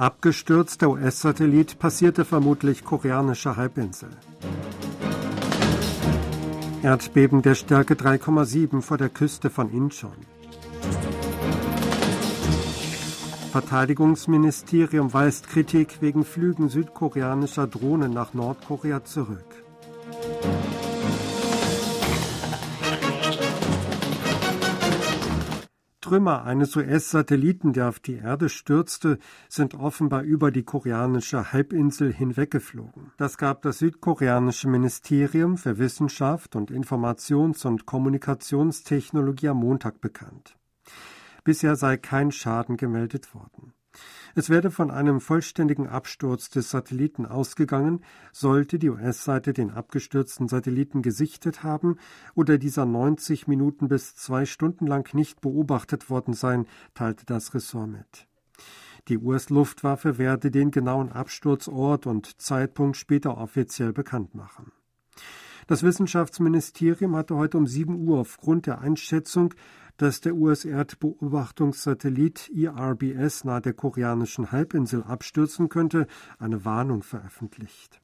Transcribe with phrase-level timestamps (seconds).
[0.00, 4.08] Abgestürzt, der US-Satellit passierte vermutlich koreanische Halbinsel.
[6.82, 10.16] Erdbeben der Stärke 3,7 vor der Küste von Incheon.
[13.52, 19.49] Verteidigungsministerium weist Kritik wegen Flügen südkoreanischer Drohnen nach Nordkorea zurück.
[26.10, 33.12] Trümmer eines US-Satelliten, der auf die Erde stürzte, sind offenbar über die koreanische Halbinsel hinweggeflogen.
[33.16, 40.56] Das gab das südkoreanische Ministerium für Wissenschaft und Informations- und Kommunikationstechnologie am Montag bekannt.
[41.44, 43.72] Bisher sei kein Schaden gemeldet worden.
[44.34, 51.02] Es werde von einem vollständigen Absturz des Satelliten ausgegangen, sollte die US-Seite den abgestürzten Satelliten
[51.02, 51.96] gesichtet haben
[52.34, 57.90] oder dieser 90 Minuten bis zwei Stunden lang nicht beobachtet worden sein, teilte das Ressort
[57.90, 58.26] mit.
[59.08, 64.72] Die US-Luftwaffe werde den genauen Absturzort und Zeitpunkt später offiziell bekannt machen.
[65.66, 69.54] Das Wissenschaftsministerium hatte heute um 7 Uhr aufgrund der Einschätzung,
[70.00, 76.06] dass der US-Erdbeobachtungssatellit ERBS nahe der koreanischen Halbinsel abstürzen könnte,
[76.38, 78.00] eine Warnung veröffentlicht.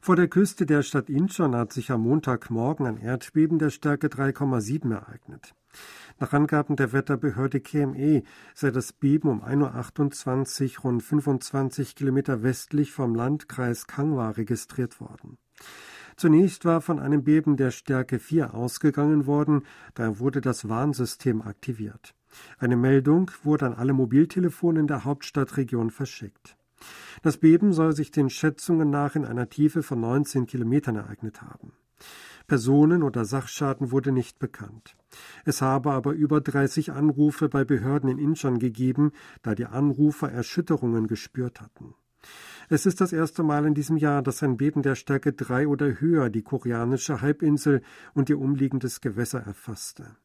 [0.00, 4.92] Vor der Küste der Stadt Incheon hat sich am Montagmorgen ein Erdbeben der Stärke 3,7
[4.92, 5.54] ereignet.
[6.18, 12.90] Nach Angaben der Wetterbehörde KME sei das Beben um 1.28 Uhr rund 25 Kilometer westlich
[12.92, 15.38] vom Landkreis Kangwa registriert worden.
[16.16, 19.62] Zunächst war von einem Beben der Stärke 4 ausgegangen worden,
[19.94, 22.14] da wurde das Warnsystem aktiviert.
[22.58, 26.56] Eine Meldung wurde an alle Mobiltelefone in der Hauptstadtregion verschickt.
[27.22, 31.72] Das Beben soll sich den Schätzungen nach in einer Tiefe von 19 Kilometern ereignet haben.
[32.46, 34.96] Personen oder Sachschaden wurde nicht bekannt.
[35.44, 41.06] Es habe aber über 30 Anrufe bei Behörden in Incheon gegeben, da die Anrufer Erschütterungen
[41.06, 41.94] gespürt hatten.
[42.68, 46.00] Es ist das erste Mal in diesem Jahr, dass ein Beben der Stärke 3 oder
[46.00, 47.82] höher die koreanische Halbinsel
[48.14, 50.16] und ihr umliegendes Gewässer erfasste.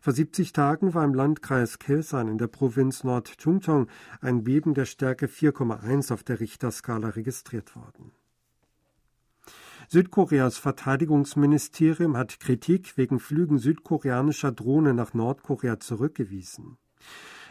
[0.00, 3.88] Vor 70 Tagen war im Landkreis Kelsan in der Provinz Nord-Chungcheong
[4.20, 8.12] ein Beben der Stärke 4,1 auf der Richterskala registriert worden.
[9.88, 16.78] Südkoreas Verteidigungsministerium hat Kritik wegen Flügen südkoreanischer Drohnen nach Nordkorea zurückgewiesen.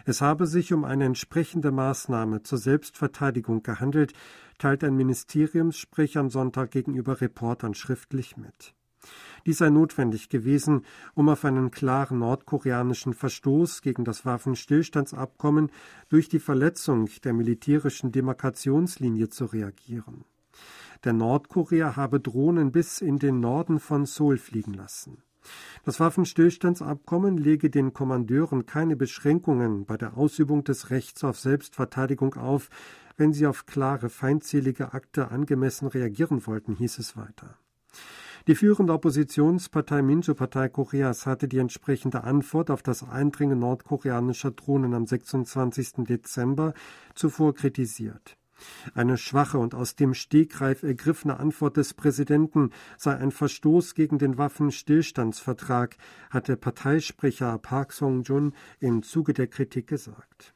[0.06, 4.14] Es habe sich um eine entsprechende Maßnahme zur Selbstverteidigung gehandelt,
[4.58, 8.74] teilt ein Ministeriumssprecher am Sonntag gegenüber Reportern schriftlich mit.
[9.46, 15.72] Dies sei notwendig gewesen, um auf einen klaren nordkoreanischen Verstoß gegen das Waffenstillstandsabkommen
[16.10, 20.24] durch die Verletzung der militärischen Demarkationslinie zu reagieren.
[21.04, 25.22] Der Nordkorea habe Drohnen bis in den Norden von Seoul fliegen lassen.
[25.84, 32.70] Das Waffenstillstandsabkommen lege den Kommandeuren keine Beschränkungen bei der Ausübung des Rechts auf Selbstverteidigung auf,
[33.18, 37.58] wenn sie auf klare feindselige Akte angemessen reagieren wollten, hieß es weiter.
[38.48, 45.06] Die führende Oppositionspartei Minjo-Partei Koreas hatte die entsprechende Antwort auf das Eindringen nordkoreanischer Drohnen am
[45.06, 46.06] 26.
[46.06, 46.74] Dezember
[47.16, 48.36] zuvor kritisiert.
[48.94, 54.38] Eine schwache und aus dem Stegreif ergriffene Antwort des Präsidenten sei ein Verstoß gegen den
[54.38, 55.98] Waffenstillstandsvertrag,
[56.30, 60.54] hatte Parteisprecher Park Song-jun im Zuge der Kritik gesagt.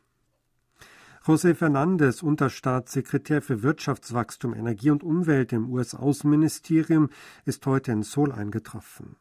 [1.28, 7.10] José Fernandez, Unterstaatssekretär für Wirtschaftswachstum, Energie und Umwelt im US-Außenministerium,
[7.44, 9.18] ist heute in Seoul eingetroffen.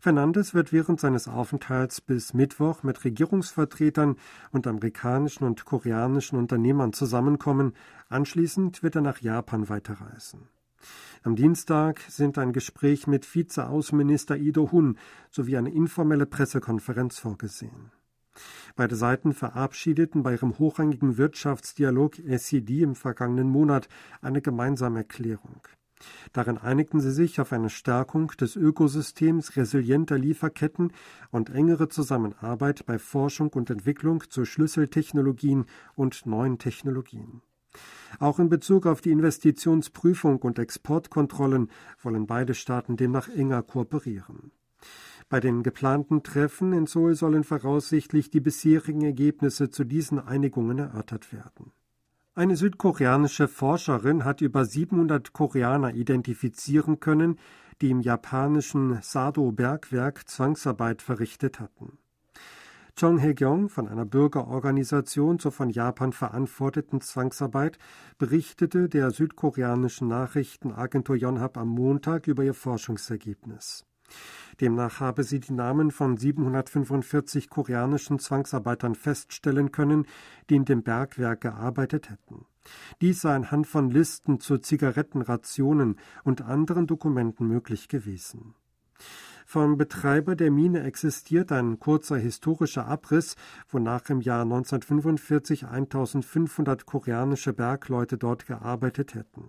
[0.00, 4.16] Fernandes wird während seines Aufenthalts bis Mittwoch mit Regierungsvertretern
[4.52, 7.74] und amerikanischen und koreanischen Unternehmern zusammenkommen.
[8.08, 10.48] Anschließend wird er nach Japan weiterreisen.
[11.24, 14.98] Am Dienstag sind ein Gespräch mit Vizeaußenminister Ido Hun
[15.30, 17.90] sowie eine informelle Pressekonferenz vorgesehen.
[18.76, 23.88] Beide Seiten verabschiedeten bei ihrem hochrangigen Wirtschaftsdialog SED im vergangenen Monat
[24.22, 25.60] eine gemeinsame Erklärung.
[26.32, 30.92] Darin einigten sie sich auf eine Stärkung des Ökosystems resilienter Lieferketten
[31.30, 37.42] und engere Zusammenarbeit bei Forschung und Entwicklung zu Schlüsseltechnologien und neuen Technologien.
[38.18, 41.70] Auch in Bezug auf die Investitionsprüfung und Exportkontrollen
[42.02, 44.52] wollen beide Staaten demnach enger kooperieren.
[45.28, 51.32] Bei den geplanten Treffen in Seoul sollen voraussichtlich die bisherigen Ergebnisse zu diesen Einigungen erörtert
[51.32, 51.72] werden.
[52.38, 57.36] Eine südkoreanische Forscherin hat über 700 Koreaner identifizieren können,
[57.80, 61.98] die im japanischen Sado-Bergwerk Zwangsarbeit verrichtet hatten.
[62.94, 67.76] Chong Hae-kyung von einer Bürgerorganisation zur von Japan verantworteten Zwangsarbeit
[68.18, 73.84] berichtete der südkoreanischen Nachrichtenagentur Yonhap am Montag über ihr Forschungsergebnis.
[74.60, 80.06] Demnach habe sie die Namen von 745 koreanischen Zwangsarbeitern feststellen können,
[80.50, 82.46] die in dem Bergwerk gearbeitet hätten.
[83.00, 88.54] Dies sei anhand von Listen zu Zigarettenrationen und anderen Dokumenten möglich gewesen.
[89.46, 93.34] Vom Betreiber der Mine existiert ein kurzer historischer Abriss,
[93.70, 99.48] wonach im Jahr 1945 1500 koreanische Bergleute dort gearbeitet hätten.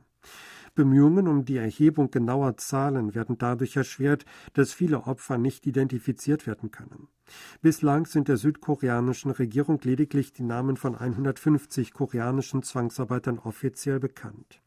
[0.80, 4.24] Bemühungen um die Erhebung genauer Zahlen werden dadurch erschwert,
[4.54, 7.10] dass viele Opfer nicht identifiziert werden können.
[7.62, 14.62] Bislang sind der südkoreanischen Regierung lediglich die Namen von 150 koreanischen Zwangsarbeitern offiziell bekannt.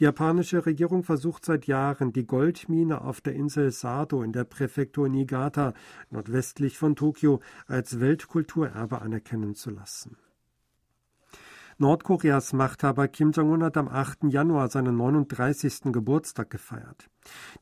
[0.00, 5.08] Die japanische Regierung versucht seit Jahren, die Goldmine auf der Insel Sado in der Präfektur
[5.08, 5.74] Niigata
[6.10, 10.16] nordwestlich von Tokio als Weltkulturerbe anerkennen zu lassen.
[11.80, 14.24] Nordkoreas Machthaber Kim Jong-un hat am 8.
[14.24, 15.92] Januar seinen 39.
[15.92, 17.08] Geburtstag gefeiert.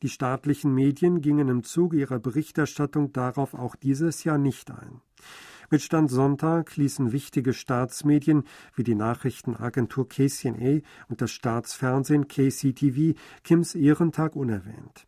[0.01, 4.99] Die staatlichen Medien gingen im Zuge ihrer Berichterstattung darauf auch dieses Jahr nicht ein.
[5.69, 8.43] Mit Stand Sonntag ließen wichtige Staatsmedien
[8.75, 15.07] wie die Nachrichtenagentur KCNA und das Staatsfernsehen KCTV Kims Ehrentag unerwähnt.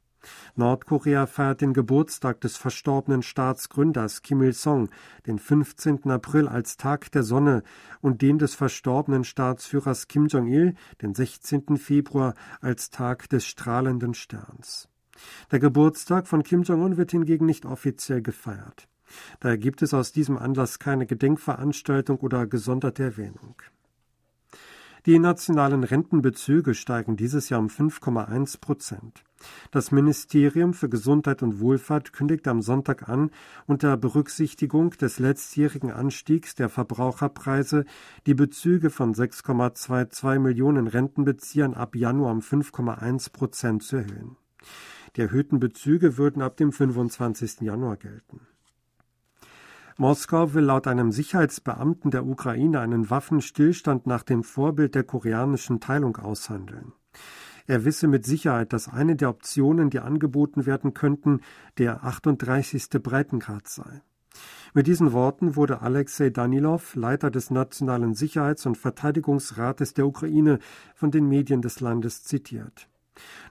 [0.55, 4.89] Nordkorea feiert den Geburtstag des verstorbenen Staatsgründers Kim Il-sung,
[5.27, 6.09] den 15.
[6.09, 7.63] April als Tag der Sonne
[8.01, 11.77] und den des verstorbenen Staatsführers Kim Jong-il, den 16.
[11.77, 14.87] Februar, als Tag des strahlenden Sterns.
[15.51, 18.87] Der Geburtstag von Kim Jong-un wird hingegen nicht offiziell gefeiert.
[19.39, 23.55] Daher gibt es aus diesem Anlass keine Gedenkveranstaltung oder gesonderte Erwähnung.
[25.07, 29.23] Die nationalen Rentenbezüge steigen dieses Jahr um 5,1 Prozent.
[29.71, 33.31] Das Ministerium für Gesundheit und Wohlfahrt kündigt am Sonntag an,
[33.65, 37.85] unter Berücksichtigung des letztjährigen Anstiegs der Verbraucherpreise
[38.27, 44.37] die Bezüge von 6,22 Millionen Rentenbeziehern ab Januar um 5,1 Prozent zu erhöhen.
[45.15, 47.61] Die erhöhten Bezüge würden ab dem 25.
[47.61, 48.41] Januar gelten.
[50.01, 56.17] Moskau will laut einem Sicherheitsbeamten der Ukraine einen Waffenstillstand nach dem Vorbild der koreanischen Teilung
[56.17, 56.93] aushandeln.
[57.67, 61.41] Er wisse mit Sicherheit, dass eine der Optionen, die angeboten werden könnten,
[61.77, 62.89] der 38.
[62.93, 64.01] Breitengrad sei.
[64.73, 70.57] Mit diesen Worten wurde Alexei Danilov, Leiter des Nationalen Sicherheits- und Verteidigungsrates der Ukraine,
[70.95, 72.89] von den Medien des Landes zitiert.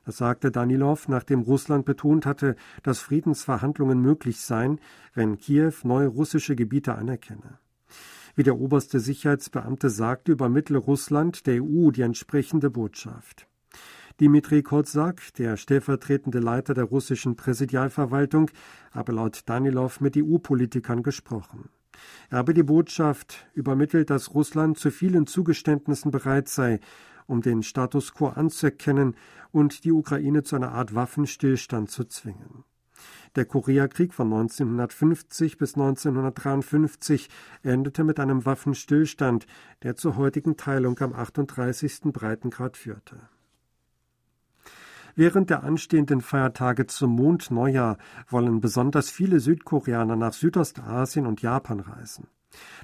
[0.05, 4.81] Das sagte Danilov, nachdem Russland betont hatte, dass Friedensverhandlungen möglich seien,
[5.15, 7.59] wenn Kiew neue russische Gebiete anerkenne.
[8.35, 13.47] Wie der oberste Sicherheitsbeamte sagte, übermittle Russland der EU die entsprechende Botschaft.
[14.21, 18.51] Dimitri Kozak, der stellvertretende Leiter der russischen Präsidialverwaltung,
[18.93, 21.71] habe laut Danilov mit EU-Politikern gesprochen.
[22.29, 26.81] Er habe die Botschaft übermittelt, dass Russland zu vielen Zugeständnissen bereit sei,
[27.31, 29.15] um den Status quo anzuerkennen
[29.53, 32.65] und die Ukraine zu einer Art Waffenstillstand zu zwingen.
[33.37, 37.31] Der Koreakrieg von 1950 bis 1953
[37.63, 39.47] endete mit einem Waffenstillstand,
[39.83, 42.13] der zur heutigen Teilung am 38.
[42.13, 43.29] Breitengrad führte.
[45.15, 47.99] Während der anstehenden Feiertage zum Mondneujahr
[48.29, 52.27] wollen besonders viele Südkoreaner nach Südostasien und Japan reisen.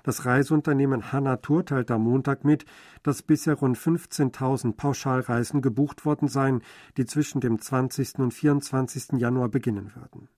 [0.02, 2.64] Das Reiseunternehmen Hanna Tour teilt am Montag mit,
[3.02, 6.62] dass bisher rund 15.000 Pauschalreisen gebucht worden seien,
[6.96, 8.18] die zwischen dem 20.
[8.18, 9.18] und 24.
[9.18, 10.28] Januar beginnen würden.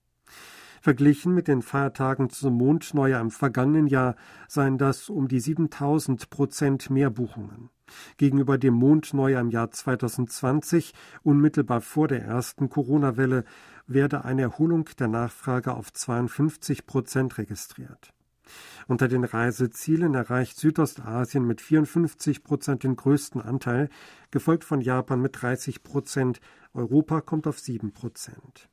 [0.81, 4.15] Verglichen mit den Feiertagen zum Mondneujahr im vergangenen Jahr
[4.47, 7.69] seien das um die 7000 Prozent mehr Buchungen.
[8.17, 13.43] Gegenüber dem Mondneujahr im Jahr 2020, unmittelbar vor der ersten Corona-Welle,
[13.87, 18.13] werde eine Erholung der Nachfrage auf 52 Prozent registriert.
[18.87, 23.89] Unter den Reisezielen erreicht Südostasien mit 54 Prozent den größten Anteil,
[24.31, 26.39] gefolgt von Japan mit 30 Prozent.
[26.73, 28.69] Europa kommt auf 7 Prozent.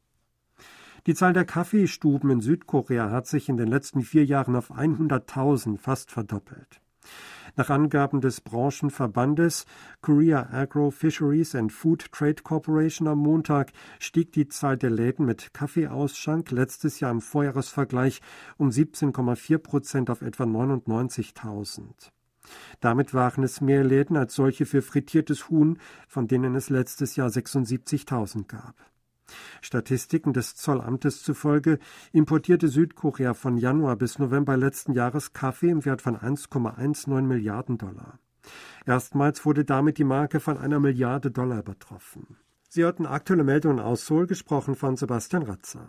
[1.06, 5.78] Die Zahl der Kaffeestuben in Südkorea hat sich in den letzten vier Jahren auf 100.000
[5.78, 6.80] fast verdoppelt.
[7.58, 9.64] Nach Angaben des Branchenverbandes
[10.02, 15.54] Korea Agro Fisheries and Food Trade Corporation am Montag stieg die Zahl der Läden mit
[15.54, 18.20] Kaffeeausschank letztes Jahr im Vorjahresvergleich
[18.58, 22.10] um 17,4 Prozent auf etwa 99.000.
[22.80, 27.30] Damit waren es mehr Läden als solche für frittiertes Huhn, von denen es letztes Jahr
[27.30, 28.74] 76.000 gab.
[29.60, 31.78] Statistiken des Zollamtes zufolge
[32.12, 38.18] importierte Südkorea von Januar bis November letzten Jahres Kaffee im Wert von 1,19 Milliarden Dollar.
[38.86, 42.36] Erstmals wurde damit die Marke von einer Milliarde Dollar übertroffen.
[42.68, 45.84] Sie hörten aktuelle Meldungen aus Seoul, gesprochen von Sebastian Ratzer.